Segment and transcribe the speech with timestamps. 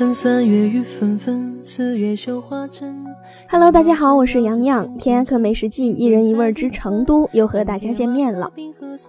[0.00, 3.04] 三月雨纷纷，四月绣花针。
[3.50, 8.50] Hello，大家好，我是洋洋，天涯客美食记一人一味之成都又和大家见面了。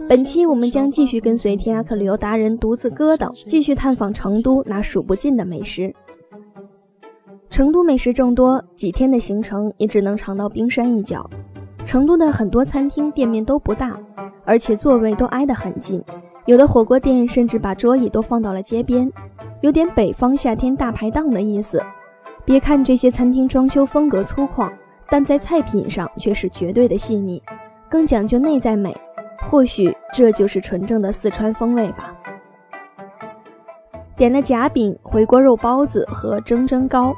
[0.10, 5.96] 本期我们将继续跟随天涯客旅游达人独自哥等，继续探访成都那数不尽的美食。
[7.50, 11.28] 成都美食众多，几天的行程也只能尝到冰山一角。
[11.86, 13.98] 成都的很多餐厅店面都不大，
[14.44, 16.04] 而且座位都挨得很近，
[16.52, 19.10] 有的火锅店甚至把桌椅都放到了街边。
[19.62, 21.82] 有点北方夏天大排档的意思。
[22.44, 24.70] 别看这些餐厅装修风格粗犷，
[25.08, 27.42] 但在菜品上却是绝对的细腻，
[27.88, 28.94] 更讲究内在美。
[29.44, 32.14] 或许这就是纯正的四川风味吧。
[34.18, 37.14] 点了夹饼、回锅肉包子和蒸蒸糕。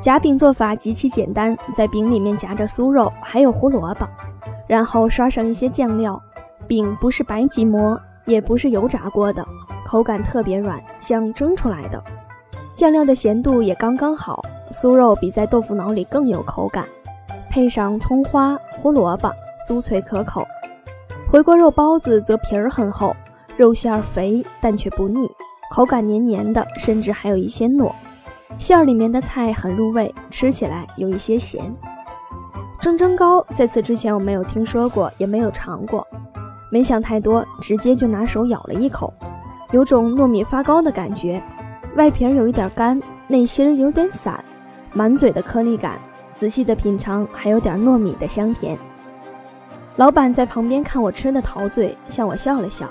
[0.00, 4.06] 夹饼做法极其简单，在饼里面夹着酥肉，还有胡萝卜，
[4.68, 6.16] 然后刷上一些酱料。
[6.68, 9.44] 饼不是白吉馍，也不是油炸过的。
[9.86, 12.02] 口感特别软，像蒸出来的，
[12.76, 16.84] 酱料的咸度也刚刚好，酥肉比在豆腐脑里更有口感，
[17.50, 19.28] 配上葱花、胡萝卜，
[19.68, 20.46] 酥脆可口。
[21.28, 23.14] 回锅肉包子则皮儿很厚，
[23.56, 25.28] 肉馅儿肥但却不腻，
[25.72, 27.90] 口感黏黏的，甚至还有一些糯。
[28.58, 31.74] 馅儿里面的菜很入味，吃起来有一些咸。
[32.80, 36.06] 蒸蒸糕在此之前我没有听说过，也没有尝过，
[36.70, 39.12] 没想太多，直接就拿手咬了一口。
[39.72, 41.42] 有种糯米发糕的感觉，
[41.96, 44.42] 外皮有一点干，内心有点散，
[44.92, 45.98] 满嘴的颗粒感。
[46.34, 48.78] 仔细的品尝，还有点糯米的香甜。
[49.96, 52.88] 老板在旁边看我吃的陶醉，向我笑了笑，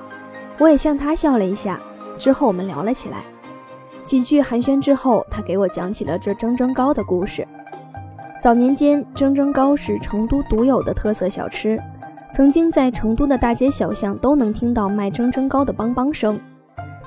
[0.59, 1.79] 我也向他笑了一下。
[2.17, 3.23] 之后我们聊了起来，
[4.05, 7.47] 几句寒暄之后，他给我讲起了这蒸蒸糕的故事。
[8.41, 11.79] 早年间，蒸蒸糕是成都独有的特色小吃，
[12.33, 16.39] 曾经在成都的大街小巷都能听到卖蒸蒸糕的梆梆声。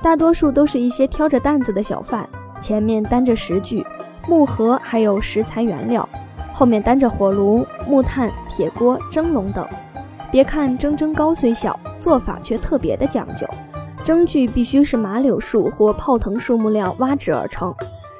[0.01, 2.27] 大多数都是一些挑着担子的小贩，
[2.61, 3.85] 前面担着食具、
[4.27, 6.07] 木盒，还有食材原料，
[6.53, 9.65] 后面担着火炉、木炭、铁锅、蒸笼等。
[10.29, 13.47] 别看蒸蒸糕虽小，做法却特别的讲究。
[14.03, 17.73] 蒸具必须是马柳树或泡藤树木料挖制而成，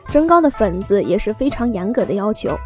[0.09, 2.57] 蒸糕的粉子也是非常严格的要求。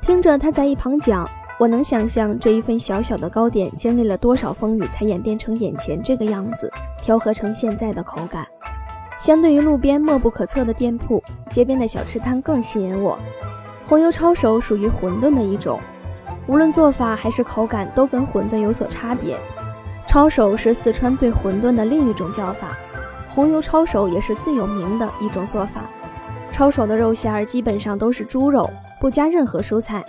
[0.00, 1.28] 听着他在一旁讲。
[1.58, 6.70] 我能想象这一份小小的糕点经历了多少风雨，才演变成眼前这个样子，
[7.02, 8.46] 调和成现在的口感。
[9.18, 11.20] 相对于路边默不可测的店铺，
[11.50, 13.18] 街边的小吃摊更吸引我。
[13.88, 15.80] 红油抄手属于馄饨的一种，
[16.46, 19.36] 无论做法还是口感都跟馄饨有所差别。
[20.06, 22.78] 抄手是四川对馄饨的另一种叫法，
[23.30, 25.82] 红油抄手也是最有名的一种做法。
[26.52, 28.70] 抄手的肉馅儿基本上都是猪肉，
[29.00, 30.04] 不加任何蔬菜。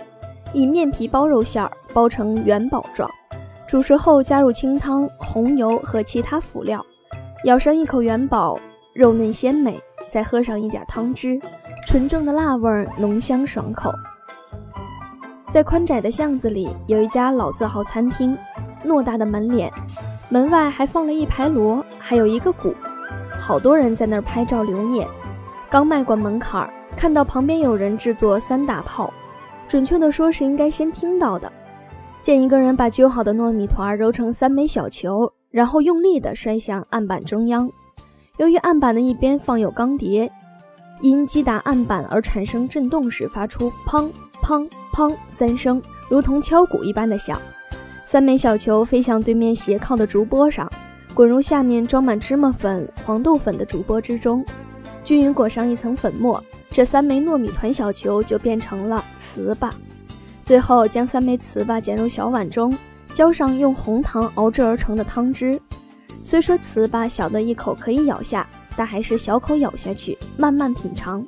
[0.52, 3.08] 以面皮包肉馅儿，包成元宝状，
[3.68, 6.84] 煮熟后加入清汤、红油和其他辅料，
[7.44, 8.58] 咬上一口元宝，
[8.92, 11.40] 肉嫩鲜美，再喝上一点汤汁，
[11.86, 13.92] 纯正的辣味儿，浓香爽口。
[15.52, 18.36] 在宽窄的巷子里，有一家老字号餐厅，
[18.84, 19.72] 偌大的门脸，
[20.28, 22.74] 门外还放了一排锣，还有一个鼓，
[23.30, 25.06] 好多人在那儿拍照留念。
[25.68, 29.12] 刚迈过门槛儿，看到旁边有人制作三大炮。
[29.70, 31.50] 准确的说，是应该先听到的。
[32.24, 37.70] 见一个人把揪好的糯米团揉成三枚小球，然后用力地摔向案板中央。
[38.38, 40.28] 由于案板的一边放有钢碟，
[41.02, 44.10] 因击打案板而产生震动时，发出砰
[44.42, 47.40] 砰砰三声，如同敲鼓一般的响。
[48.04, 50.68] 三枚小球飞向对面斜靠的竹钵上，
[51.14, 54.44] 滚入下面装满芝麻粉、黄豆粉的竹钵之中，
[55.04, 56.42] 均匀裹上一层粉末。
[56.70, 59.70] 这三枚糯米团小球就变成了糍粑，
[60.44, 62.72] 最后将三枚糍粑捡入小碗中，
[63.12, 65.60] 浇上用红糖熬制而成的汤汁。
[66.22, 68.46] 虽说糍粑小的一口可以咬下，
[68.76, 71.26] 但还是小口咬下去，慢慢品尝。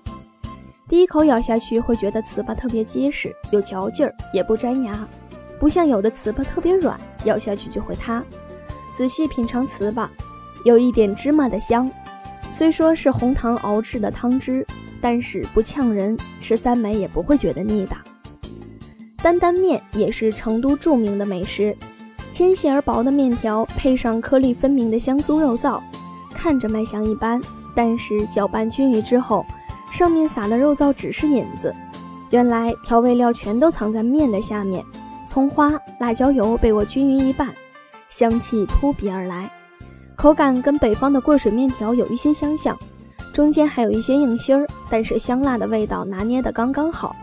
[0.89, 5.09] 第一口咬下去会觉得糍粑特别结实，有嚼劲儿，也不粘牙。
[5.59, 8.23] 不像有的糍粑特别软，咬下去就会塌。
[8.95, 10.09] 仔细品尝糍粑，
[10.65, 11.91] 有一点芝麻的香，
[12.53, 14.67] 虽说是红糖熬制的汤汁，
[15.03, 17.95] 但是不呛人，吃三枚也不会觉得腻的。
[19.23, 21.77] 担担面也是成都著名的美食，
[22.33, 25.81] 纤细而薄的面条配上颗粒分明的香酥肉燥，
[26.33, 27.41] 看着卖相一般，
[27.75, 29.45] 但是搅拌均匀之后，
[29.93, 31.75] 上面撒的肉燥只是引子，
[32.31, 34.85] 原来调味料全都藏在面的下面。
[35.29, 37.49] 葱花、辣椒油被我均匀一拌，
[38.09, 39.51] 香气扑鼻而来，
[40.15, 42.77] 口感跟北方的过水面条有一些相像，
[43.33, 47.17] 中间还有一些硬芯儿，但是香辣的味道拿捏的刚刚好。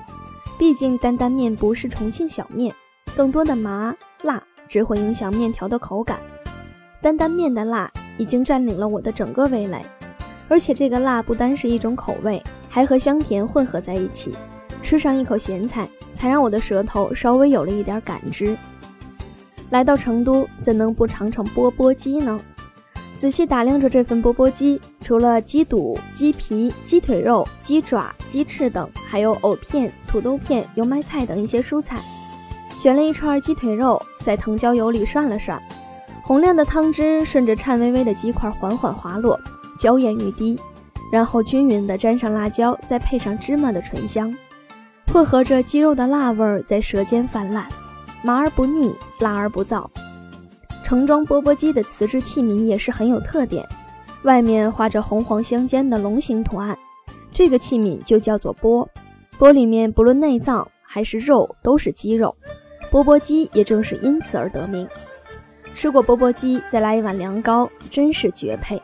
[0.58, 2.74] 毕竟担担面不是重庆小面，
[3.16, 6.20] 更多的麻辣只会影响面条的口感。
[7.02, 9.82] 担担面的辣已经占领了我的整个味蕾，
[10.48, 14.34] 而且这个辣不单是一种口味，还和香甜混合在一起。
[14.82, 15.88] 吃上一口咸菜。
[16.12, 18.58] 才让我的舌头稍微有了一点感知。
[19.70, 22.38] 来到成都，怎能不尝尝钵钵鸡呢？
[23.20, 32.00] 仔细打量着这份钵钵鸡，除了鸡肚、鸡皮、鸡腿肉、鸡爪、鸡翅等，还有藕片、土豆片、油麦菜等一些蔬菜。
[32.80, 35.62] 选了一串鸡腿肉，在藤椒油里涮了涮，
[36.24, 39.38] 红亮的汤汁顺着颤巍巍的鸡块缓缓滑落，
[39.78, 40.58] 娇艳欲滴，
[41.12, 44.34] 然后均匀地沾上辣椒，再配上芝麻的醇香。
[45.12, 47.68] 混合着鸡肉的辣味儿在舌尖泛滥，
[48.24, 49.86] 麻而不腻，辣而不燥。
[50.90, 53.64] 盛装钵钵鸡的瓷质器皿也是很有特点，
[54.24, 56.76] 外面画着红黄相间的龙形图案，
[57.32, 58.90] 这个器皿就叫做钵。
[59.38, 62.36] 钵里面不论内脏还是肉都是鸡肉，
[62.90, 64.88] 钵钵鸡也正是因此而得名。
[65.76, 68.82] 吃过钵钵鸡，再来一碗凉糕，真是绝配。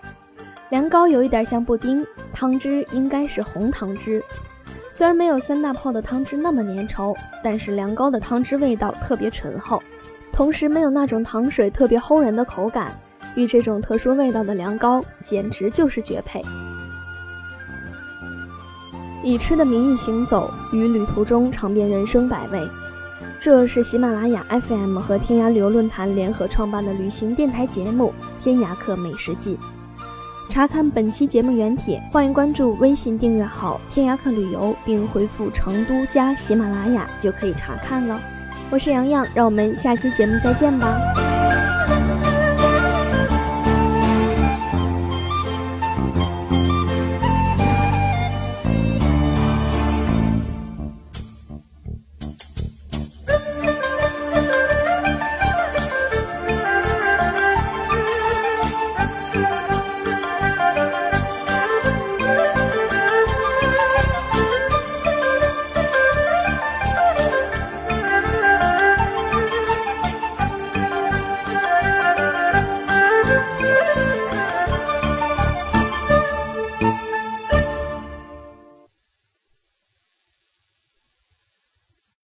[0.69, 4.23] 凉糕有一点像布丁，汤汁应该是红糖汁。
[4.91, 9.81] 虽然没有三大炮的汤汁那么粘稠，但是凉糕的汤汁味道特别醇厚，
[10.35, 12.91] 同时没有那种糖水特别齁人的口感，
[13.35, 16.41] 与这种特殊味道的凉糕简直就是绝配。
[19.23, 22.59] 以吃的名义行走，于旅途中尝遍人生百味。
[23.39, 29.55] 这是喜马拉雅 FM 和天涯旅游论坛联合创办的旅行电台节目《天涯客美食记》。
[30.49, 38.19] 查看本期节目原帖，欢迎关注微信订阅号“天涯客旅游”，并回复“成都加喜马拉雅”就可以查看了。
[38.71, 41.24] 我是洋洋，让我们下期节目再见吧。